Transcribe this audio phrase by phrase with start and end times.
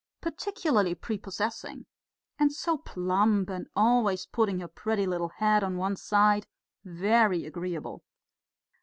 [0.19, 1.85] "Particularly prepossessing.
[2.39, 6.47] And so plump, and always putting her pretty little head on one side....
[6.83, 8.03] Very agreeable.